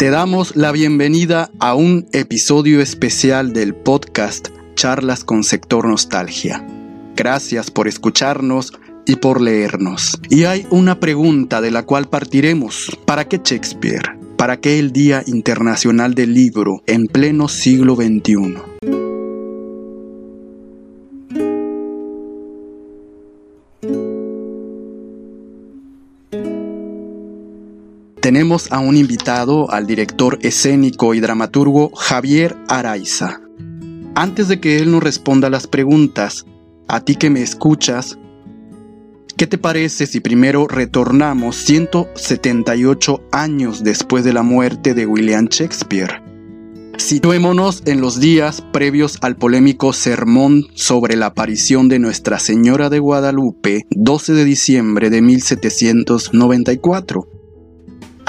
Te 0.00 0.08
damos 0.08 0.56
la 0.56 0.72
bienvenida 0.72 1.50
a 1.58 1.74
un 1.74 2.06
episodio 2.12 2.80
especial 2.80 3.52
del 3.52 3.74
podcast 3.74 4.48
Charlas 4.74 5.24
con 5.24 5.44
Sector 5.44 5.86
Nostalgia. 5.86 6.66
Gracias 7.14 7.70
por 7.70 7.86
escucharnos 7.86 8.72
y 9.04 9.16
por 9.16 9.42
leernos. 9.42 10.18
Y 10.30 10.44
hay 10.44 10.66
una 10.70 11.00
pregunta 11.00 11.60
de 11.60 11.70
la 11.70 11.82
cual 11.82 12.08
partiremos. 12.08 12.98
¿Para 13.04 13.28
qué 13.28 13.42
Shakespeare? 13.44 14.18
¿Para 14.38 14.58
qué 14.58 14.78
el 14.78 14.90
Día 14.90 15.22
Internacional 15.26 16.14
del 16.14 16.32
Libro 16.32 16.82
en 16.86 17.06
pleno 17.06 17.46
siglo 17.48 17.94
XXI? 17.94 18.99
Tenemos 28.30 28.70
a 28.70 28.78
un 28.78 28.96
invitado, 28.96 29.68
al 29.72 29.88
director 29.88 30.38
escénico 30.42 31.14
y 31.14 31.20
dramaturgo 31.20 31.90
Javier 31.96 32.56
Araiza. 32.68 33.40
Antes 34.14 34.46
de 34.46 34.60
que 34.60 34.78
él 34.78 34.92
nos 34.92 35.02
responda 35.02 35.50
las 35.50 35.66
preguntas, 35.66 36.46
a 36.86 37.00
ti 37.00 37.16
que 37.16 37.28
me 37.28 37.42
escuchas, 37.42 38.20
¿Qué 39.36 39.48
te 39.48 39.58
parece 39.58 40.06
si 40.06 40.20
primero 40.20 40.68
retornamos 40.68 41.56
178 41.56 43.20
años 43.32 43.82
después 43.82 44.22
de 44.22 44.32
la 44.32 44.44
muerte 44.44 44.94
de 44.94 45.06
William 45.06 45.48
Shakespeare? 45.50 46.22
Situémonos 46.98 47.82
en 47.84 48.00
los 48.00 48.20
días 48.20 48.62
previos 48.72 49.18
al 49.22 49.34
polémico 49.34 49.92
sermón 49.92 50.66
sobre 50.74 51.16
la 51.16 51.26
aparición 51.26 51.88
de 51.88 51.98
Nuestra 51.98 52.38
Señora 52.38 52.90
de 52.90 53.00
Guadalupe, 53.00 53.86
12 53.90 54.34
de 54.34 54.44
diciembre 54.44 55.10
de 55.10 55.20
1794. 55.20 57.39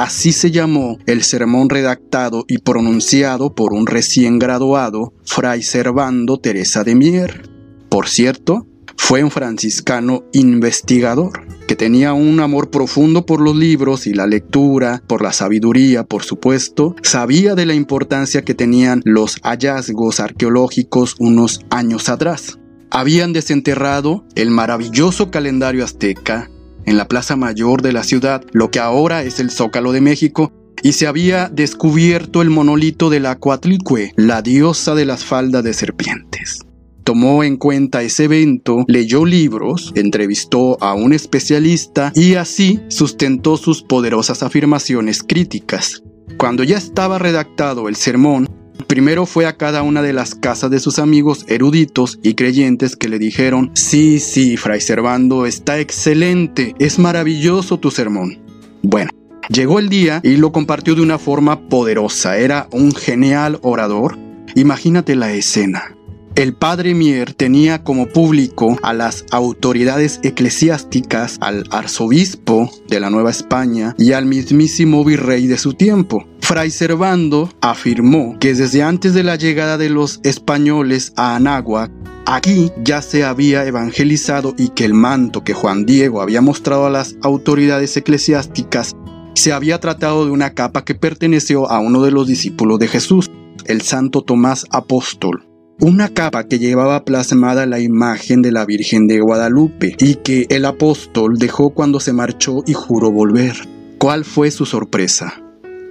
Así 0.02 0.32
se 0.32 0.50
llamó 0.50 0.98
el 1.06 1.22
sermón 1.22 1.70
redactado 1.70 2.44
y 2.48 2.58
pronunciado 2.58 3.54
por 3.54 3.72
un 3.72 3.86
recién 3.86 4.40
graduado, 4.40 5.14
Fray 5.26 5.62
Servando 5.62 6.40
Teresa 6.40 6.84
de 6.84 6.96
Mier. 6.96 7.48
Por 7.88 8.08
cierto, 8.08 8.66
fue 8.98 9.24
un 9.24 9.30
franciscano 9.30 10.24
investigador 10.34 11.46
que 11.68 11.76
tenía 11.76 12.14
un 12.14 12.40
amor 12.40 12.72
profundo 12.72 13.28
por 13.28 13.42
los 13.42 13.56
libros 13.56 14.08
y 14.08 14.16
la 14.16 14.26
lectura, 14.26 15.04
por 15.06 15.22
la 15.22 15.34
sabiduría, 15.34 16.04
por 16.04 16.24
supuesto. 16.24 16.96
Sabía 17.04 17.54
de 17.54 17.68
la 17.68 17.76
importancia 17.76 18.44
que 18.44 18.56
tenían 18.56 19.04
los 19.06 19.36
hallazgos 19.44 20.20
arqueológicos 20.20 21.16
unos 21.20 21.64
años 21.70 22.10
atrás. 22.10 22.58
Habían 22.90 23.34
desenterrado 23.34 24.26
el 24.34 24.50
maravilloso 24.50 25.30
calendario 25.30 25.84
azteca 25.84 26.50
en 26.86 26.98
la 26.98 27.08
Plaza 27.08 27.36
Mayor 27.36 27.82
de 27.82 27.94
la 27.94 28.04
ciudad, 28.04 28.44
lo 28.52 28.72
que 28.72 28.80
ahora 28.80 29.24
es 29.24 29.40
el 29.40 29.52
Zócalo 29.52 29.92
de 29.92 30.02
México, 30.02 30.52
y 30.84 30.94
se 30.94 31.08
había 31.08 31.50
descubierto 31.50 32.42
el 32.42 32.50
monolito 32.50 33.10
de 33.10 33.20
la 33.20 33.38
Coatlicue, 33.38 34.14
la 34.16 34.42
diosa 34.42 34.96
de 34.96 35.06
las 35.06 35.24
faldas 35.24 35.64
de 35.64 35.74
serpientes 35.74 36.66
tomó 37.04 37.44
en 37.44 37.58
cuenta 37.58 38.04
ese 38.04 38.26
evento, 38.26 38.86
leyó 38.88 39.26
libros, 39.26 39.92
entrevistó 39.96 40.82
a 40.82 40.94
un 40.94 41.14
especialista 41.14 42.12
y 42.16 42.36
así 42.36 42.80
sustentó 42.88 43.58
sus 43.58 43.84
poderosas 43.84 44.44
afirmaciones 44.44 45.24
críticas. 45.24 46.04
Cuando 46.38 46.64
ya 46.64 46.78
estaba 46.78 47.20
redactado 47.20 47.90
el 47.90 47.96
sermón, 47.96 48.48
primero 48.86 49.26
fue 49.26 49.46
a 49.46 49.58
cada 49.58 49.84
una 49.84 50.02
de 50.02 50.14
las 50.14 50.36
casas 50.36 50.72
de 50.72 50.80
sus 50.80 51.00
amigos 51.00 51.46
eruditos 51.48 52.20
y 52.24 52.36
creyentes 52.36 52.96
que 52.96 53.10
le 53.10 53.20
dijeron, 53.20 53.72
sí, 53.74 54.20
sí, 54.20 54.58
Fray 54.58 54.82
Servando, 54.82 55.46
está 55.46 55.80
excelente, 55.80 56.76
es 56.80 57.00
maravilloso 57.00 57.80
tu 57.80 57.92
sermón. 57.92 58.40
Bueno, 58.82 59.12
llegó 59.50 59.80
el 59.80 59.90
día 59.90 60.22
y 60.24 60.38
lo 60.38 60.52
compartió 60.52 60.96
de 60.96 61.02
una 61.02 61.20
forma 61.20 61.68
poderosa, 61.70 62.38
era 62.38 62.68
un 62.72 62.94
genial 62.94 63.60
orador. 63.62 64.18
Imagínate 64.56 65.16
la 65.16 65.32
escena. 65.34 65.96
El 66.36 66.54
padre 66.54 66.96
Mier 66.96 67.34
tenía 67.34 67.84
como 67.84 68.08
público 68.08 68.78
a 68.84 68.94
las 68.94 69.26
autoridades 69.32 70.22
eclesiásticas, 70.24 71.38
al 71.42 71.66
arzobispo 71.72 72.72
de 72.88 73.02
la 73.02 73.10
Nueva 73.10 73.32
España 73.32 73.96
y 73.98 74.14
al 74.14 74.26
mismísimo 74.26 75.04
virrey 75.04 75.48
de 75.48 75.58
su 75.58 75.74
tiempo. 75.74 76.26
Fray 76.42 76.70
Servando 76.70 77.50
afirmó 77.62 78.38
que 78.40 78.54
desde 78.54 78.84
antes 78.84 79.14
de 79.14 79.24
la 79.24 79.36
llegada 79.36 79.78
de 79.78 79.90
los 79.90 80.20
españoles 80.24 81.14
a 81.16 81.36
Anáhuac, 81.36 81.92
aquí 82.26 82.72
ya 82.84 83.02
se 83.02 83.24
había 83.24 83.66
evangelizado 83.66 84.54
y 84.58 84.70
que 84.70 84.86
el 84.86 84.94
manto 84.94 85.44
que 85.44 85.54
Juan 85.54 85.86
Diego 85.86 86.22
había 86.22 86.42
mostrado 86.42 86.86
a 86.86 86.90
las 86.90 87.16
autoridades 87.22 87.96
eclesiásticas 87.96 88.96
se 89.34 89.54
había 89.54 89.80
tratado 89.80 90.26
de 90.26 90.32
una 90.32 90.54
capa 90.54 90.84
que 90.84 90.94
perteneció 90.94 91.72
a 91.72 91.80
uno 91.80 92.02
de 92.04 92.12
los 92.12 92.28
discípulos 92.28 92.80
de 92.80 92.90
Jesús, 92.90 93.32
el 93.66 93.82
santo 93.82 94.22
Tomás 94.22 94.66
Apóstol 94.72 95.48
una 95.82 96.10
capa 96.10 96.44
que 96.44 96.60
llevaba 96.60 97.04
plasmada 97.04 97.66
la 97.66 97.80
imagen 97.80 98.44
de 98.44 98.52
la 98.52 98.66
Virgen 98.66 99.08
de 99.08 99.20
Guadalupe 99.20 99.96
y 99.98 100.16
que 100.16 100.46
el 100.50 100.66
apóstol 100.66 101.40
dejó 101.40 101.72
cuando 101.72 102.00
se 102.00 102.14
marchó 102.14 102.62
y 102.68 102.74
juró 102.74 103.12
volver. 103.12 103.56
¿Cuál 103.98 104.24
fue 104.24 104.52
su 104.52 104.68
sorpresa? 104.68 105.42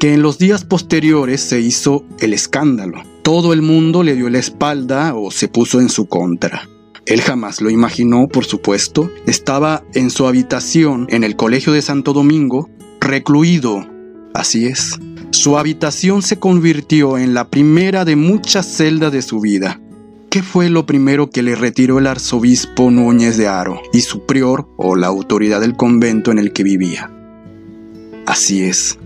Que 0.01 0.15
en 0.15 0.23
los 0.23 0.39
días 0.39 0.65
posteriores 0.65 1.43
se 1.43 1.61
hizo 1.61 2.07
el 2.21 2.33
escándalo. 2.33 3.03
Todo 3.21 3.53
el 3.53 3.61
mundo 3.61 4.03
le 4.03 4.17
dio 4.17 4.31
la 4.31 4.39
espalda 4.39 5.15
o 5.15 5.31
se 5.31 5.47
puso 5.47 5.79
en 5.79 5.91
su 5.91 6.07
contra. 6.07 6.67
Él 7.05 7.21
jamás 7.21 7.61
lo 7.61 7.69
imaginó, 7.69 8.27
por 8.27 8.47
supuesto. 8.47 9.11
Estaba 9.27 9.85
en 9.93 10.09
su 10.09 10.27
habitación 10.27 11.07
en 11.11 11.23
el 11.23 11.37
Colegio 11.37 11.75
de 11.75 11.83
Santo 11.83 12.15
Domingo, 12.15 12.71
recluido. 12.99 13.87
Así 14.33 14.65
es, 14.65 14.99
su 15.33 15.59
habitación 15.59 16.23
se 16.23 16.39
convirtió 16.39 17.19
en 17.19 17.35
la 17.35 17.51
primera 17.51 18.07
de 18.07 18.17
muchas 18.17 18.65
celdas 18.65 19.13
de 19.13 19.21
su 19.21 19.39
vida. 19.41 19.83
¿Qué 20.31 20.43
fue 20.43 20.71
lo 20.71 20.87
primero 20.87 21.29
que 21.29 21.43
le 21.43 21.57
retiró 21.57 21.99
el 21.99 22.07
arzobispo 22.07 22.91
Núñez 22.91 23.37
de 23.37 23.49
Aro 23.49 23.83
y 23.93 24.01
su 24.01 24.25
prior 24.25 24.67
o 24.79 24.97
la 24.97 25.09
autoridad 25.09 25.61
del 25.61 25.77
convento 25.77 26.31
en 26.31 26.39
el 26.39 26.55
que 26.55 26.63
vivía? 26.63 27.11
Así 28.25 28.63
es, 28.63 28.99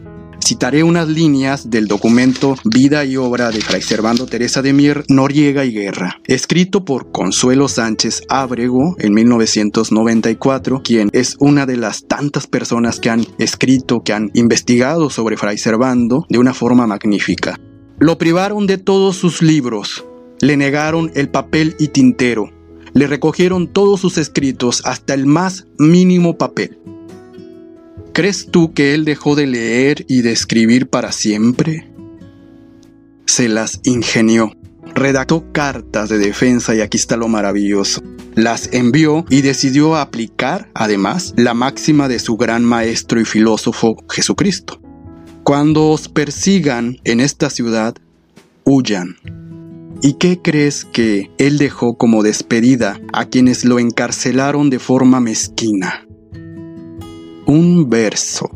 Citaré 0.45 0.83
unas 0.83 1.09
líneas 1.09 1.71
del 1.71 1.87
documento 1.87 2.55
Vida 2.65 3.07
y 3.07 3.17
obra 3.17 3.51
de 3.51 3.63
Fray 3.63 3.81
Servando 3.81 4.27
Teresa 4.27 4.61
de 4.61 4.75
Mier, 4.75 5.03
Noriega 5.09 5.65
y 5.65 5.73
Guerra, 5.73 6.21
escrito 6.27 6.85
por 6.85 7.11
Consuelo 7.13 7.67
Sánchez 7.67 8.25
Ábrego 8.29 8.95
en 8.99 9.15
1994, 9.15 10.83
quien 10.85 11.09
es 11.15 11.37
una 11.39 11.65
de 11.65 11.79
las 11.79 12.05
tantas 12.05 12.47
personas 12.47 13.01
que 13.01 13.09
han 13.09 13.25
escrito, 13.39 14.03
que 14.03 14.13
han 14.13 14.31
investigado 14.35 15.09
sobre 15.09 15.39
Fray 15.39 15.57
Servando 15.57 16.27
de 16.29 16.37
una 16.37 16.53
forma 16.53 16.87
magnífica. 16.87 17.59
Lo 17.99 18.19
privaron 18.19 18.67
de 18.67 18.77
todos 18.77 19.17
sus 19.17 19.41
libros, 19.41 20.05
le 20.41 20.59
negaron 20.59 21.11
el 21.15 21.31
papel 21.31 21.75
y 21.79 21.89
tintero, 21.89 22.51
le 22.93 23.07
recogieron 23.07 23.67
todos 23.67 23.99
sus 23.99 24.19
escritos 24.19 24.83
hasta 24.85 25.15
el 25.15 25.25
más 25.25 25.69
mínimo 25.79 26.37
papel. 26.37 26.79
¿Crees 28.15 28.47
tú 28.49 28.73
que 28.73 28.95
él 28.95 29.05
dejó 29.05 29.35
de 29.35 29.49
leer 29.49 30.05
y 30.07 30.23
de 30.23 30.31
escribir 30.31 30.89
para 30.89 31.11
siempre? 31.11 31.91
Se 33.27 33.49
las 33.49 33.81
ingenió. 33.83 34.53
Redactó 34.95 35.51
cartas 35.51 36.11
de 36.11 36.19
defensa 36.19 36.77
y 36.77 36.81
aquí 36.81 36.97
está 36.97 37.17
lo 37.17 37.27
maravilloso. 37.27 38.05
Las 38.37 38.73
envió 38.73 39.25
y 39.31 39.43
decidió 39.43 39.97
aplicar, 39.97 40.71
además, 40.75 41.35
la 41.37 41.55
máxima 41.55 42.07
de 42.07 42.21
su 42.21 42.37
gran 42.37 42.65
maestro 42.65 43.21
y 43.21 43.25
filósofo 43.25 43.97
Jesucristo. 44.09 44.81
Cuando 45.43 45.89
os 45.89 46.09
persigan 46.09 46.99
en 47.03 47.19
esta 47.19 47.51
ciudad, 47.51 47.97
huyan. 48.63 49.17
¿Y 50.03 50.13
qué 50.15 50.41
crees 50.41 50.85
que 50.85 51.33
él 51.39 51.59
dejó 51.59 51.99
como 51.99 52.23
despedida 52.23 53.01
a 53.13 53.25
quienes 53.25 53.65
lo 53.65 53.81
encarcelaron 53.81 54.71
de 54.71 54.79
forma 54.79 55.19
mezquina? 55.19 56.04
Un 57.47 57.89
verso. 57.89 58.51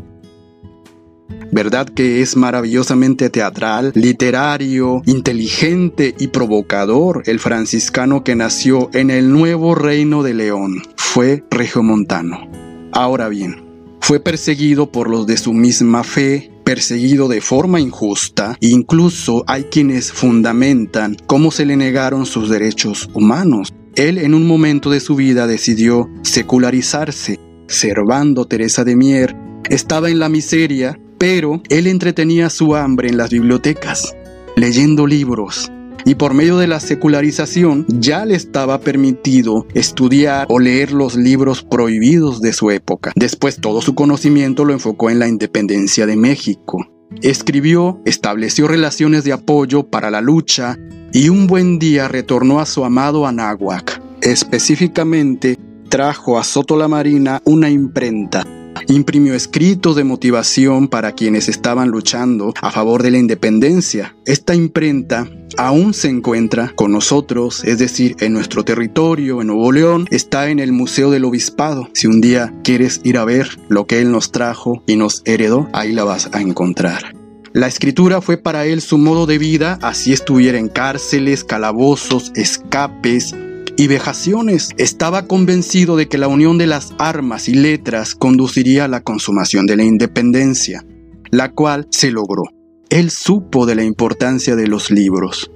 ¿Verdad 1.51 1.89
que 1.89 2.21
es 2.21 2.37
maravillosamente 2.37 3.31
teatral, 3.31 3.93
literario, 3.95 5.03
inteligente 5.07 6.15
y 6.19 6.29
provocador 6.29 7.23
el 7.27 7.39
franciscano 7.39 8.23
que 8.23 8.35
nació 8.35 8.91
en 8.93 9.11
el 9.11 9.33
nuevo 9.33 9.75
reino 9.75 10.23
de 10.23 10.35
León? 10.35 10.83
Fue 10.97 11.45
regiomontano. 11.51 12.51
Ahora 12.93 13.29
bien, 13.29 13.65
fue 14.01 14.21
perseguido 14.21 14.93
por 14.93 15.09
los 15.09 15.27
de 15.27 15.39
su 15.39 15.55
misma 15.55 16.05
fe, 16.05 16.51
perseguido 16.65 17.29
de 17.29 17.41
forma 17.41 17.81
injusta, 17.81 18.57
incluso 18.61 19.45
hay 19.47 19.65
quienes 19.65 20.13
fundamentan 20.13 21.17
cómo 21.27 21.51
se 21.51 21.65
le 21.65 21.77
negaron 21.77 22.27
sus 22.27 22.51
derechos 22.51 23.09
humanos. 23.15 23.73
Él 23.97 24.19
en 24.19 24.35
un 24.35 24.47
momento 24.47 24.91
de 24.91 25.01
su 25.01 25.17
vida 25.17 25.47
decidió 25.47 26.11
secularizarse 26.23 27.41
Servando 27.69 28.47
Teresa 28.47 28.83
de 28.83 28.97
Mier, 28.97 29.37
estaba 29.69 30.09
en 30.09 30.19
la 30.19 30.31
miseria, 30.31 30.99
pero 31.19 31.63
él 31.69 31.87
entretenía 31.87 32.49
su 32.49 32.75
hambre 32.75 33.11
en 33.11 33.19
las 33.19 33.29
bibliotecas, 33.29 34.17
leyendo 34.57 35.07
libros, 35.07 35.71
y 36.07 36.15
por 36.15 36.33
medio 36.33 36.57
de 36.57 36.67
la 36.67 36.81
secularización 36.81 37.85
ya 37.89 38.25
le 38.25 38.37
estaba 38.37 38.81
permitido 38.81 39.67
estudiar 39.75 40.47
o 40.49 40.59
leer 40.59 40.93
los 40.93 41.15
libros 41.15 41.63
prohibidos 41.63 42.41
de 42.41 42.55
su 42.55 42.71
época. 42.71 43.13
Después 43.17 43.61
todo 43.61 43.83
su 43.83 43.95
conocimiento 43.95 44.65
lo 44.65 44.73
enfocó 44.73 45.11
en 45.11 45.19
la 45.19 45.29
independencia 45.29 46.07
de 46.07 46.17
México. 46.17 46.87
Escribió, 47.21 48.01
estableció 48.07 48.67
relaciones 48.67 49.25
de 49.25 49.35
apoyo 49.35 49.91
para 49.91 50.11
la 50.11 50.23
lucha 50.23 50.79
y 51.13 51.29
un 51.29 51.47
buen 51.47 51.79
día 51.79 52.09
retornó 52.09 52.61
a 52.61 52.67
su 52.67 52.83
amado 52.87 53.27
Anáhuac. 53.27 54.01
Específicamente, 54.23 55.59
trajo 55.89 56.39
a 56.39 56.45
Soto 56.45 56.77
la 56.77 56.89
Marina 56.89 57.41
una 57.45 57.71
imprenta. 57.71 58.47
Imprimió 58.87 59.35
escritos 59.35 59.97
de 59.97 60.05
motivación 60.05 60.89
para 60.89 61.13
quienes 61.13 61.49
estaban 61.49 61.89
luchando 61.89 62.55
a 62.61 62.71
favor 62.71 63.03
de 63.03 63.11
la 63.11 63.19
independencia. 63.19 64.17
Esta 64.25 64.55
imprenta 64.55 65.29
aún 65.57 65.93
se 65.95 66.09
encuentra 66.09 66.73
con 66.75 66.93
nosotros, 66.93 67.65
es 67.65 67.79
decir, 67.79 68.17
en 68.21 68.33
nuestro 68.33 68.65
territorio, 68.65 69.41
en 69.41 69.49
Nuevo 69.49 69.73
León, 69.73 70.07
está 70.11 70.49
en 70.51 70.59
el 70.59 70.73
Museo 70.73 71.11
del 71.11 71.25
Obispado. 71.25 71.89
Si 71.93 72.07
un 72.07 72.21
día 72.21 72.55
quieres 72.63 73.01
ir 73.05 73.19
a 73.19 73.25
ver 73.25 73.59
lo 73.69 73.87
que 73.87 74.01
él 74.01 74.13
nos 74.13 74.31
trajo 74.31 74.83
y 74.87 74.97
nos 74.97 75.23
heredó, 75.25 75.69
ahí 75.73 75.93
la 75.93 76.05
vas 76.05 76.31
a 76.33 76.41
encontrar. 76.41 77.15
La 77.53 77.67
escritura 77.67 78.21
fue 78.21 78.37
para 78.37 78.67
él 78.67 78.81
su 78.81 78.99
modo 78.99 79.27
de 79.27 79.39
vida, 79.39 79.79
así 79.83 80.13
estuviera 80.13 80.59
en 80.59 80.69
cárceles, 80.69 81.45
calabozos, 81.45 82.31
escapes, 82.37 83.35
y 83.79 83.87
vejaciones. 83.87 84.71
Estaba 84.77 85.27
convencido 85.27 85.97
de 85.97 86.09
que 86.09 86.19
la 86.19 86.29
unión 86.29 86.59
de 86.59 86.67
las 86.67 86.93
armas 86.99 87.49
y 87.49 87.55
letras 87.55 88.15
conduciría 88.15 88.85
a 88.85 88.89
la 88.89 89.03
consumación 89.03 89.67
de 89.67 89.77
la 89.77 89.85
independencia, 89.85 90.85
la 91.31 91.53
cual 91.53 91.87
se 91.91 92.11
logró. 92.11 92.43
Él 92.91 93.11
supo 93.11 93.65
de 93.67 93.77
la 93.77 93.85
importancia 93.85 94.57
de 94.57 94.67
los 94.67 94.91
libros. 94.91 95.51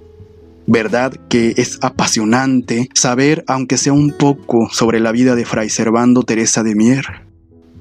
Verdad 0.67 1.13
que 1.29 1.55
es 1.57 1.79
apasionante 1.83 2.89
saber, 2.95 3.43
aunque 3.49 3.77
sea 3.77 3.93
un 3.93 4.13
poco, 4.13 4.69
sobre 4.71 5.01
la 5.01 5.11
vida 5.11 5.35
de 5.35 5.45
Fray 5.45 5.69
Servando 5.69 6.23
Teresa 6.23 6.63
de 6.63 6.77
Mier. 6.77 7.05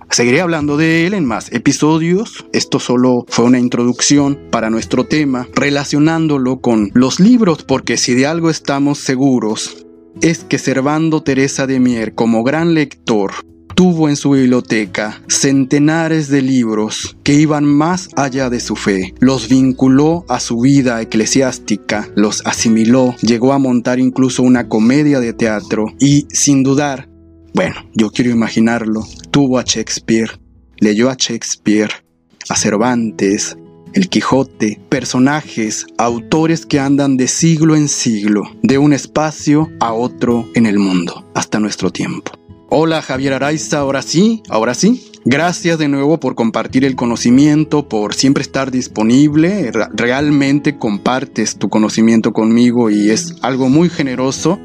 Seguiré 0.09 0.41
hablando 0.41 0.75
de 0.75 1.05
él 1.05 1.13
en 1.13 1.23
más 1.23 1.51
episodios. 1.53 2.45
Esto 2.51 2.79
solo 2.79 3.25
fue 3.29 3.45
una 3.45 3.59
introducción 3.59 4.39
para 4.49 4.71
nuestro 4.71 5.05
tema, 5.05 5.47
relacionándolo 5.53 6.59
con 6.59 6.89
los 6.95 7.19
libros, 7.19 7.63
porque 7.63 7.95
si 7.97 8.15
de 8.15 8.25
algo 8.25 8.49
estamos 8.49 8.97
seguros, 8.97 9.85
es 10.21 10.43
que 10.43 10.57
Servando 10.57 11.23
Teresa 11.23 11.67
de 11.67 11.79
Mier, 11.79 12.13
como 12.13 12.43
gran 12.43 12.73
lector, 12.73 13.31
tuvo 13.75 14.09
en 14.09 14.15
su 14.15 14.31
biblioteca 14.31 15.21
centenares 15.27 16.27
de 16.29 16.41
libros 16.41 17.17
que 17.23 17.33
iban 17.33 17.65
más 17.65 18.09
allá 18.15 18.49
de 18.49 18.59
su 18.59 18.75
fe, 18.75 19.15
los 19.19 19.49
vinculó 19.49 20.25
a 20.29 20.39
su 20.39 20.59
vida 20.59 21.01
eclesiástica, 21.01 22.09
los 22.15 22.45
asimiló, 22.45 23.15
llegó 23.21 23.53
a 23.53 23.57
montar 23.57 23.99
incluso 23.99 24.43
una 24.43 24.67
comedia 24.67 25.19
de 25.19 25.33
teatro 25.33 25.93
y, 25.99 26.27
sin 26.29 26.63
dudar, 26.63 27.09
bueno, 27.53 27.75
yo 27.93 28.11
quiero 28.11 28.29
imaginarlo, 28.31 29.05
tuvo 29.31 29.57
a 29.57 29.63
Shakespeare, 29.63 30.29
leyó 30.77 31.09
a 31.09 31.15
Shakespeare, 31.17 31.91
a 32.49 32.55
Cervantes, 32.55 33.57
el 33.93 34.09
Quijote, 34.09 34.79
personajes, 34.89 35.85
autores 35.97 36.65
que 36.65 36.79
andan 36.79 37.17
de 37.17 37.27
siglo 37.27 37.75
en 37.75 37.87
siglo, 37.87 38.43
de 38.61 38.77
un 38.77 38.93
espacio 38.93 39.69
a 39.79 39.93
otro 39.93 40.47
en 40.55 40.65
el 40.65 40.79
mundo, 40.79 41.25
hasta 41.33 41.59
nuestro 41.59 41.91
tiempo. 41.91 42.31
Hola 42.69 43.01
Javier 43.01 43.33
Araiza, 43.33 43.79
ahora 43.79 44.01
sí, 44.01 44.43
ahora 44.47 44.73
sí. 44.73 45.11
Gracias 45.25 45.77
de 45.77 45.89
nuevo 45.89 46.19
por 46.19 46.35
compartir 46.35 46.85
el 46.85 46.95
conocimiento, 46.95 47.87
por 47.89 48.15
siempre 48.15 48.43
estar 48.43 48.71
disponible. 48.71 49.71
Realmente 49.93 50.77
compartes 50.77 51.57
tu 51.57 51.69
conocimiento 51.69 52.33
conmigo 52.33 52.89
y 52.89 53.09
es 53.09 53.35
algo 53.41 53.69
muy 53.69 53.89
generoso. 53.89 54.57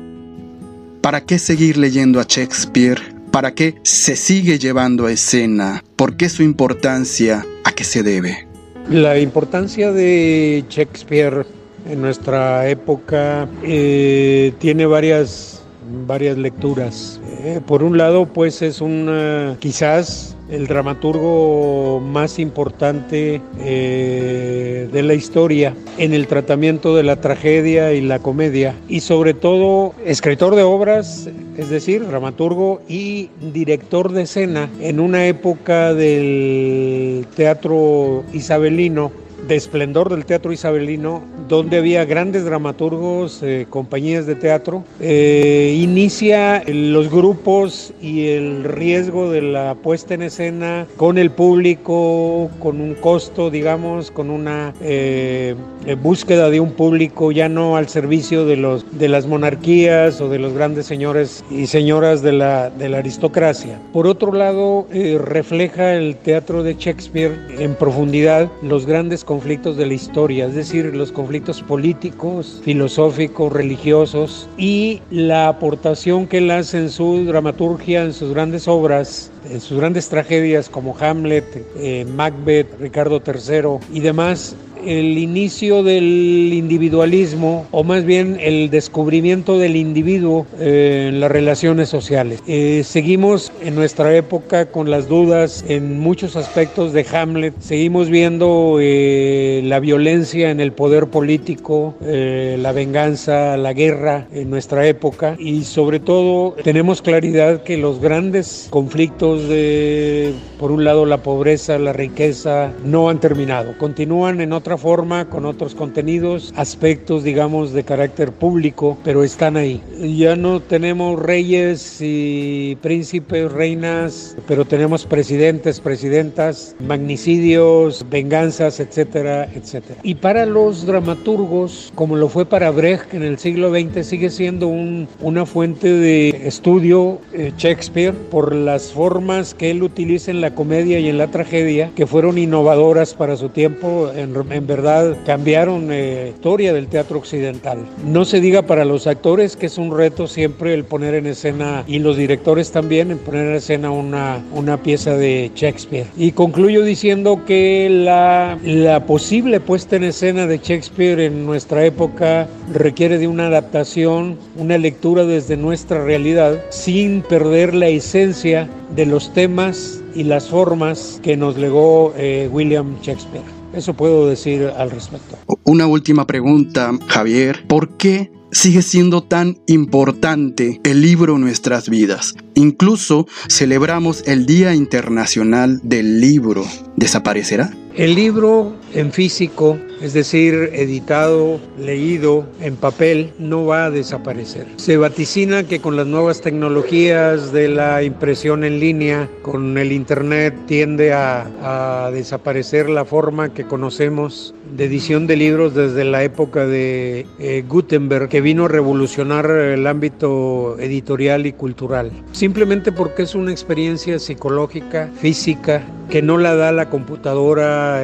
¿Para 1.02 1.24
qué 1.24 1.38
seguir 1.38 1.76
leyendo 1.76 2.20
a 2.20 2.26
Shakespeare? 2.28 3.16
¿Para 3.32 3.54
qué 3.54 3.74
se 3.82 4.16
sigue 4.16 4.58
llevando 4.58 5.06
a 5.06 5.12
escena? 5.12 5.84
¿Por 5.96 6.16
qué 6.16 6.28
su 6.28 6.42
importancia? 6.42 7.44
¿A 7.64 7.72
qué 7.72 7.84
se 7.84 8.02
debe? 8.02 8.46
La 8.90 9.18
importancia 9.18 9.90
de 9.90 10.64
Shakespeare 10.68 11.44
en 11.90 12.00
nuestra 12.00 12.68
época 12.68 13.48
eh, 13.64 14.52
tiene 14.60 14.86
varias, 14.86 15.62
varias 16.06 16.38
lecturas. 16.38 17.20
Eh, 17.26 17.60
por 17.66 17.82
un 17.82 17.98
lado, 17.98 18.26
pues 18.26 18.62
es 18.62 18.80
un 18.80 19.56
quizás 19.58 20.35
el 20.50 20.66
dramaturgo 20.66 22.00
más 22.00 22.38
importante 22.38 23.40
eh, 23.60 24.88
de 24.92 25.02
la 25.02 25.14
historia 25.14 25.74
en 25.98 26.14
el 26.14 26.26
tratamiento 26.26 26.94
de 26.94 27.02
la 27.02 27.16
tragedia 27.16 27.92
y 27.92 28.00
la 28.00 28.18
comedia 28.20 28.74
y 28.88 29.00
sobre 29.00 29.34
todo 29.34 29.94
escritor 30.04 30.54
de 30.54 30.62
obras, 30.62 31.28
es 31.56 31.70
decir, 31.70 32.06
dramaturgo 32.06 32.80
y 32.88 33.30
director 33.52 34.12
de 34.12 34.22
escena 34.22 34.68
en 34.80 35.00
una 35.00 35.26
época 35.26 35.94
del 35.94 37.26
teatro 37.34 38.24
isabelino 38.32 39.25
de 39.46 39.56
esplendor 39.56 40.10
del 40.10 40.24
teatro 40.24 40.52
isabelino, 40.52 41.22
donde 41.48 41.78
había 41.78 42.04
grandes 42.04 42.44
dramaturgos, 42.44 43.42
eh, 43.42 43.66
compañías 43.70 44.26
de 44.26 44.34
teatro, 44.34 44.84
eh, 45.00 45.78
inicia 45.80 46.62
los 46.66 47.10
grupos 47.10 47.92
y 48.00 48.28
el 48.28 48.64
riesgo 48.64 49.30
de 49.30 49.42
la 49.42 49.74
puesta 49.74 50.14
en 50.14 50.22
escena 50.22 50.86
con 50.96 51.18
el 51.18 51.30
público, 51.30 52.50
con 52.58 52.80
un 52.80 52.94
costo, 52.94 53.50
digamos, 53.50 54.10
con 54.10 54.30
una 54.30 54.74
eh, 54.80 55.54
búsqueda 56.02 56.50
de 56.50 56.60
un 56.60 56.72
público 56.72 57.30
ya 57.30 57.48
no 57.48 57.76
al 57.76 57.88
servicio 57.88 58.44
de, 58.44 58.56
los, 58.56 58.98
de 58.98 59.08
las 59.08 59.26
monarquías 59.26 60.20
o 60.20 60.28
de 60.28 60.38
los 60.38 60.52
grandes 60.52 60.86
señores 60.86 61.44
y 61.50 61.66
señoras 61.66 62.22
de 62.22 62.32
la, 62.32 62.70
de 62.70 62.88
la 62.88 62.98
aristocracia. 62.98 63.78
Por 63.92 64.06
otro 64.06 64.32
lado, 64.32 64.86
refleja 64.90 65.94
el 65.94 66.16
teatro 66.16 66.62
de 66.62 66.74
Shakespeare 66.74 67.38
en 67.58 67.74
profundidad 67.74 68.50
los 68.62 68.86
grandes 68.86 69.24
conflictos 69.24 69.35
de 69.44 69.86
la 69.86 69.94
historia, 69.94 70.46
es 70.46 70.54
decir, 70.54 70.96
los 70.96 71.12
conflictos 71.12 71.62
políticos, 71.62 72.60
filosóficos, 72.64 73.52
religiosos 73.52 74.48
y 74.56 75.02
la 75.10 75.48
aportación 75.48 76.26
que 76.26 76.38
él 76.38 76.50
hace 76.50 76.78
en 76.78 76.90
su 76.90 77.24
dramaturgia, 77.24 78.02
en 78.02 78.12
sus 78.12 78.32
grandes 78.32 78.66
obras, 78.66 79.30
en 79.50 79.60
sus 79.60 79.78
grandes 79.78 80.08
tragedias 80.08 80.68
como 80.68 80.96
Hamlet, 80.98 81.44
eh, 81.78 82.04
Macbeth, 82.04 82.78
Ricardo 82.80 83.22
III 83.24 83.86
y 83.92 84.00
demás, 84.00 84.56
el 84.86 85.18
inicio 85.18 85.82
del 85.82 86.52
individualismo 86.52 87.66
o 87.70 87.84
más 87.84 88.04
bien 88.04 88.38
el 88.40 88.70
descubrimiento 88.70 89.58
del 89.58 89.76
individuo 89.76 90.46
eh, 90.58 91.06
en 91.08 91.20
las 91.20 91.30
relaciones 91.30 91.88
sociales. 91.88 92.42
Eh, 92.46 92.82
seguimos 92.84 93.52
en 93.62 93.74
nuestra 93.74 94.14
época 94.16 94.66
con 94.66 94.90
las 94.90 95.08
dudas 95.08 95.64
en 95.68 95.98
muchos 95.98 96.36
aspectos 96.36 96.92
de 96.92 97.06
Hamlet, 97.12 97.54
seguimos 97.60 98.08
viendo 98.08 98.78
eh, 98.80 99.60
la 99.64 99.80
violencia 99.80 100.50
en 100.50 100.60
el 100.60 100.72
poder 100.72 101.08
político, 101.08 101.94
la 102.00 102.72
venganza, 102.72 103.56
la 103.56 103.72
guerra 103.72 104.26
en 104.32 104.50
nuestra 104.50 104.86
época 104.86 105.36
y 105.38 105.64
sobre 105.64 106.00
todo 106.00 106.52
tenemos 106.62 107.02
claridad 107.02 107.62
que 107.62 107.76
los 107.76 108.00
grandes 108.00 108.68
conflictos 108.70 109.35
de, 109.44 110.32
por 110.58 110.70
un 110.70 110.84
lado, 110.84 111.06
la 111.06 111.22
pobreza, 111.22 111.78
la 111.78 111.92
riqueza, 111.92 112.72
no 112.84 113.08
han 113.08 113.20
terminado, 113.20 113.76
continúan 113.78 114.40
en 114.40 114.52
otra 114.52 114.76
forma, 114.76 115.28
con 115.28 115.46
otros 115.46 115.74
contenidos, 115.74 116.52
aspectos, 116.56 117.24
digamos, 117.24 117.72
de 117.72 117.84
carácter 117.84 118.32
público, 118.32 118.98
pero 119.04 119.22
están 119.22 119.56
ahí. 119.56 119.82
Ya 119.98 120.36
no 120.36 120.60
tenemos 120.60 121.20
reyes 121.20 121.98
y 122.00 122.76
príncipes, 122.82 123.50
reinas, 123.52 124.36
pero 124.46 124.64
tenemos 124.64 125.06
presidentes, 125.06 125.80
presidentas, 125.80 126.74
magnicidios, 126.80 128.04
venganzas, 128.10 128.80
etcétera, 128.80 129.48
etcétera. 129.54 130.00
Y 130.02 130.16
para 130.16 130.46
los 130.46 130.86
dramaturgos, 130.86 131.92
como 131.94 132.16
lo 132.16 132.28
fue 132.28 132.46
para 132.46 132.70
Brecht 132.70 133.14
en 133.14 133.22
el 133.22 133.38
siglo 133.38 133.70
XX, 133.70 134.06
sigue 134.06 134.30
siendo 134.30 134.68
un, 134.68 135.08
una 135.20 135.46
fuente 135.46 135.92
de 135.92 136.28
estudio 136.44 137.18
eh, 137.32 137.52
Shakespeare 137.56 138.14
por 138.30 138.54
las 138.54 138.92
formas 138.92 139.25
que 139.58 139.72
él 139.72 139.82
utiliza 139.82 140.30
en 140.30 140.40
la 140.40 140.54
comedia 140.54 141.00
y 141.00 141.08
en 141.08 141.18
la 141.18 141.26
tragedia, 141.32 141.90
que 141.96 142.06
fueron 142.06 142.38
innovadoras 142.38 143.14
para 143.14 143.36
su 143.36 143.48
tiempo, 143.48 144.12
en, 144.14 144.34
en 144.52 144.66
verdad 144.68 145.16
cambiaron 145.26 145.88
la 145.88 145.94
eh, 145.96 146.32
historia 146.32 146.72
del 146.72 146.86
teatro 146.86 147.18
occidental. 147.18 147.78
No 148.04 148.24
se 148.24 148.40
diga 148.40 148.62
para 148.62 148.84
los 148.84 149.08
actores 149.08 149.56
que 149.56 149.66
es 149.66 149.78
un 149.78 149.96
reto 149.96 150.28
siempre 150.28 150.74
el 150.74 150.84
poner 150.84 151.14
en 151.14 151.26
escena 151.26 151.82
y 151.88 151.98
los 151.98 152.16
directores 152.16 152.70
también 152.70 153.10
en 153.10 153.18
poner 153.18 153.48
en 153.48 153.54
escena 153.56 153.90
una, 153.90 154.44
una 154.52 154.76
pieza 154.80 155.16
de 155.16 155.50
Shakespeare. 155.56 156.06
Y 156.16 156.30
concluyo 156.30 156.84
diciendo 156.84 157.40
que 157.44 157.88
la, 157.90 158.58
la 158.62 159.06
posible 159.06 159.58
puesta 159.58 159.96
en 159.96 160.04
escena 160.04 160.46
de 160.46 160.58
Shakespeare 160.58 161.20
en 161.20 161.44
nuestra 161.46 161.84
época 161.84 162.46
requiere 162.72 163.18
de 163.18 163.26
una 163.26 163.48
adaptación, 163.48 164.38
una 164.56 164.78
lectura 164.78 165.24
desde 165.24 165.56
nuestra 165.56 166.04
realidad 166.04 166.62
sin 166.70 167.22
perder 167.22 167.74
la 167.74 167.88
esencia 167.88 168.68
de 168.94 169.06
los 169.06 169.32
temas 169.32 170.02
y 170.14 170.24
las 170.24 170.48
formas 170.48 171.20
que 171.22 171.36
nos 171.36 171.56
legó 171.56 172.14
eh, 172.16 172.48
William 172.52 172.96
Shakespeare. 173.02 173.44
Eso 173.72 173.94
puedo 173.94 174.28
decir 174.28 174.70
al 174.76 174.90
respecto. 174.90 175.36
Una 175.64 175.86
última 175.86 176.26
pregunta, 176.26 176.92
Javier. 177.08 177.66
¿Por 177.66 177.96
qué 177.96 178.32
sigue 178.52 178.80
siendo 178.80 179.22
tan 179.22 179.58
importante 179.66 180.80
el 180.84 181.02
libro 181.02 181.36
nuestras 181.36 181.90
vidas? 181.90 182.34
Incluso 182.54 183.26
celebramos 183.48 184.22
el 184.26 184.46
Día 184.46 184.74
Internacional 184.74 185.80
del 185.82 186.20
Libro. 186.20 186.64
Desaparecerá? 186.96 187.70
El 187.96 188.14
libro 188.14 188.74
en 188.92 189.10
físico, 189.10 189.78
es 190.02 190.12
decir, 190.12 190.68
editado, 190.74 191.58
leído 191.78 192.44
en 192.60 192.76
papel, 192.76 193.32
no 193.38 193.64
va 193.64 193.86
a 193.86 193.90
desaparecer. 193.90 194.66
Se 194.76 194.98
vaticina 194.98 195.64
que 195.64 195.80
con 195.80 195.96
las 195.96 196.06
nuevas 196.06 196.42
tecnologías 196.42 197.52
de 197.52 197.68
la 197.68 198.02
impresión 198.02 198.64
en 198.64 198.80
línea, 198.80 199.30
con 199.40 199.78
el 199.78 199.92
Internet, 199.92 200.54
tiende 200.66 201.14
a, 201.14 202.10
desaparecer 202.12 202.88
la 202.90 203.04
forma 203.04 203.52
que 203.52 203.66
conocemos 203.66 204.54
de 204.76 204.84
edición 204.84 205.26
de 205.26 205.36
libros 205.36 205.74
desde 205.74 206.04
la 206.04 206.22
época 206.22 206.66
de 206.66 207.26
eh, 207.38 207.64
Gutenberg, 207.66 208.28
que 208.28 208.40
vino 208.40 208.66
a 208.66 208.68
revolucionar 208.68 209.50
el 209.50 209.86
ámbito 209.86 210.78
editorial 210.78 211.46
y 211.46 211.52
cultural. 211.52 212.12
Simplemente 212.32 212.92
porque 212.92 213.22
es 213.22 213.34
una 213.34 213.50
experiencia 213.50 214.18
psicológica, 214.18 215.10
física, 215.18 215.82
que 216.10 216.22
no 216.22 216.38
la 216.38 216.54
da 216.54 216.72
la 216.72 216.85
computadora, 216.88 218.00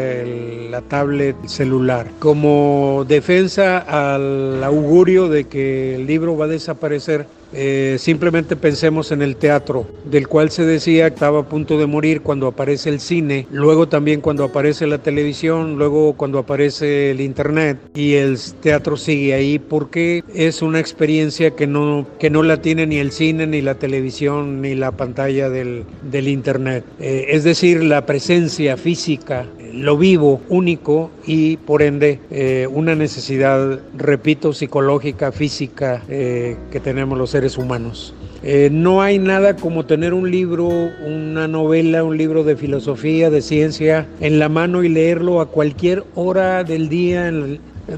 la 0.70 0.80
tablet, 0.82 1.36
el 1.42 1.48
celular. 1.48 2.06
Como 2.18 3.04
defensa 3.06 3.78
al 3.78 4.62
augurio 4.62 5.28
de 5.28 5.44
que 5.44 5.96
el 5.96 6.06
libro 6.06 6.36
va 6.36 6.46
a 6.46 6.48
desaparecer, 6.48 7.26
eh, 7.52 7.96
simplemente 7.98 8.56
pensemos 8.56 9.12
en 9.12 9.22
el 9.22 9.36
teatro, 9.36 9.86
del 10.04 10.28
cual 10.28 10.50
se 10.50 10.64
decía 10.64 11.08
que 11.08 11.14
estaba 11.14 11.40
a 11.40 11.48
punto 11.48 11.78
de 11.78 11.86
morir 11.86 12.22
cuando 12.22 12.46
aparece 12.46 12.88
el 12.88 13.00
cine, 13.00 13.46
luego 13.50 13.88
también 13.88 14.20
cuando 14.20 14.44
aparece 14.44 14.86
la 14.86 14.98
televisión, 14.98 15.76
luego 15.76 16.14
cuando 16.14 16.38
aparece 16.38 17.10
el 17.10 17.20
internet 17.20 17.78
y 17.94 18.14
el 18.14 18.38
teatro 18.60 18.96
sigue 18.96 19.34
ahí 19.34 19.58
porque 19.58 20.24
es 20.34 20.62
una 20.62 20.80
experiencia 20.80 21.52
que 21.52 21.66
no, 21.66 22.06
que 22.18 22.30
no 22.30 22.42
la 22.42 22.60
tiene 22.62 22.86
ni 22.86 22.96
el 22.96 23.12
cine, 23.12 23.46
ni 23.46 23.60
la 23.60 23.74
televisión, 23.74 24.60
ni 24.60 24.74
la 24.74 24.92
pantalla 24.92 25.48
del, 25.50 25.84
internet. 26.12 26.84
Eh, 27.00 27.26
es 27.30 27.44
decir, 27.44 27.82
la 27.82 28.06
presencia 28.06 28.76
física 28.76 29.46
lo 29.72 29.96
vivo, 29.96 30.40
único 30.48 31.10
y 31.26 31.56
por 31.56 31.82
ende 31.82 32.20
eh, 32.30 32.68
una 32.70 32.94
necesidad, 32.94 33.80
repito, 33.96 34.52
psicológica, 34.52 35.32
física 35.32 36.02
eh, 36.08 36.56
que 36.70 36.80
tenemos 36.80 37.18
los 37.18 37.30
seres 37.30 37.56
humanos. 37.58 38.14
Eh, 38.42 38.70
no 38.72 39.02
hay 39.02 39.18
nada 39.18 39.56
como 39.56 39.86
tener 39.86 40.12
un 40.14 40.30
libro, 40.30 40.68
una 40.68 41.46
novela, 41.48 42.04
un 42.04 42.16
libro 42.16 42.44
de 42.44 42.56
filosofía, 42.56 43.30
de 43.30 43.40
ciencia 43.40 44.06
en 44.20 44.38
la 44.38 44.48
mano 44.48 44.82
y 44.82 44.88
leerlo 44.88 45.40
a 45.40 45.46
cualquier 45.46 46.04
hora 46.14 46.64
del 46.64 46.88
día, 46.88 47.32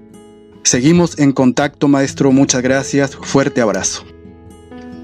Seguimos 0.64 1.18
en 1.18 1.32
contacto, 1.32 1.88
maestro. 1.88 2.32
Muchas 2.32 2.62
gracias. 2.62 3.14
Fuerte 3.14 3.60
abrazo. 3.60 4.02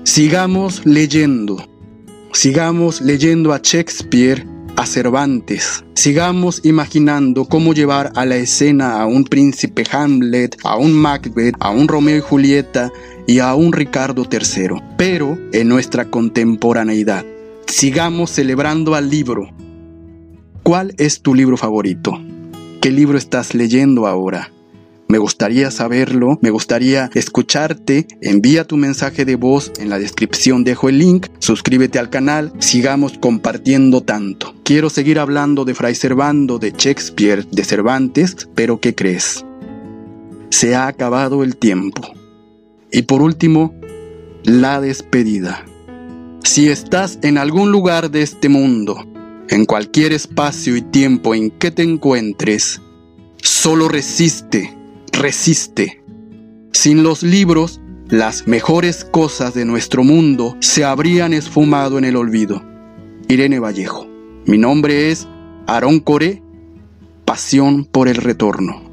Sigamos 0.05 0.87
leyendo. 0.87 1.62
Sigamos 2.33 3.02
leyendo 3.02 3.52
a 3.52 3.61
Shakespeare, 3.62 4.47
a 4.76 4.87
Cervantes. 4.87 5.85
Sigamos 5.95 6.64
imaginando 6.64 7.45
cómo 7.45 7.75
llevar 7.75 8.11
a 8.14 8.25
la 8.25 8.37
escena 8.37 9.02
a 9.02 9.07
un 9.07 9.25
príncipe 9.25 9.85
Hamlet, 9.93 10.57
a 10.64 10.76
un 10.76 10.95
Macbeth, 10.95 11.57
a 11.61 11.71
un 11.71 11.88
Romeo 11.88 12.17
y 12.17 12.21
Julieta 12.21 12.90
y 13.26 13.40
a 13.40 13.55
un 13.55 13.75
Ricardo 13.75 14.26
III, 14.33 14.83
pero 14.97 15.38
en 15.52 15.69
nuestra 15.69 16.07
contemporaneidad. 16.07 17.26
Sigamos 17.67 18.31
celebrando 18.31 18.95
al 18.95 19.11
libro. 19.11 19.50
¿Cuál 20.62 20.95
es 20.97 21.21
tu 21.21 21.35
libro 21.35 21.59
favorito? 21.59 22.19
¿Qué 22.81 22.90
libro 22.90 23.19
estás 23.19 23.55
leyendo 23.55 24.07
ahora? 24.07 24.50
Me 25.11 25.19
gustaría 25.19 25.73
saberlo, 25.73 26.38
me 26.40 26.50
gustaría 26.50 27.11
escucharte. 27.14 28.07
Envía 28.21 28.64
tu 28.64 28.76
mensaje 28.76 29.25
de 29.25 29.35
voz 29.35 29.73
en 29.81 29.90
la 29.90 29.99
descripción, 29.99 30.62
dejo 30.62 30.88
el 30.88 30.99
link, 30.99 31.26
suscríbete 31.40 31.99
al 31.99 32.11
canal, 32.11 32.52
sigamos 32.61 33.19
compartiendo 33.19 34.02
tanto. 34.02 34.55
Quiero 34.62 34.88
seguir 34.88 35.19
hablando 35.19 35.64
de 35.64 35.75
Fray 35.75 35.97
Servando, 35.97 36.61
de 36.61 36.73
Shakespeare, 36.79 37.45
de 37.50 37.64
Cervantes, 37.64 38.49
pero 38.55 38.79
¿qué 38.79 38.95
crees? 38.95 39.45
Se 40.50 40.76
ha 40.76 40.87
acabado 40.87 41.43
el 41.43 41.57
tiempo. 41.57 42.02
Y 42.93 43.02
por 43.02 43.21
último, 43.21 43.75
la 44.45 44.81
despedida. 44.81 45.64
Si 46.45 46.69
estás 46.69 47.19
en 47.23 47.37
algún 47.37 47.73
lugar 47.73 48.12
de 48.12 48.23
este 48.23 48.49
mundo, 48.49 49.05
en 49.49 49.64
cualquier 49.64 50.12
espacio 50.12 50.76
y 50.76 50.83
tiempo 50.83 51.35
en 51.35 51.50
que 51.50 51.73
te 51.73 51.83
encuentres, 51.83 52.81
solo 53.43 53.88
resiste, 53.88 54.76
resiste. 55.12 56.02
Sin 56.73 57.02
los 57.02 57.23
libros, 57.23 57.81
las 58.09 58.47
mejores 58.47 59.05
cosas 59.05 59.55
de 59.55 59.64
nuestro 59.64 60.02
mundo 60.02 60.57
se 60.61 60.85
habrían 60.85 61.33
esfumado 61.33 61.99
en 61.99 62.05
el 62.05 62.17
olvido. 62.17 62.62
Irene 63.29 63.61
Vallejo. 63.61 64.09
Mi 64.47 64.59
nombre 64.59 65.11
es 65.11 65.29
Aarón 65.67 66.00
Coré, 66.00 66.43
Pasión 67.25 67.85
por 67.85 68.09
el 68.09 68.17
Retorno. 68.17 68.89